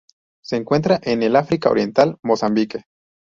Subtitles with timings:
[0.43, 2.85] Se encuentra en el África Oriental: Mozambique.